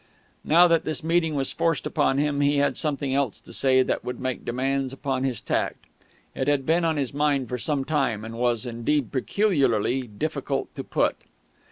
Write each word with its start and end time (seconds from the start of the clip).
Now 0.43 0.67
that 0.67 0.83
this 0.83 1.03
meeting 1.03 1.35
was 1.35 1.51
forced 1.51 1.85
upon 1.85 2.17
him, 2.17 2.41
he 2.41 2.57
had 2.57 2.75
something 2.75 3.13
else 3.13 3.39
to 3.41 3.53
say 3.53 3.83
that 3.83 4.03
would 4.03 4.19
make 4.19 4.43
demands 4.43 4.93
upon 4.93 5.23
his 5.23 5.39
tact. 5.39 5.85
It 6.33 6.47
had 6.47 6.65
been 6.65 6.83
on 6.83 6.97
his 6.97 7.13
mind 7.13 7.47
for 7.49 7.59
some 7.59 7.85
time, 7.85 8.25
and 8.25 8.33
was, 8.39 8.65
indeed, 8.65 9.11
peculiarly 9.11 10.07
difficult 10.07 10.73
to 10.73 10.83
put. 10.83 11.17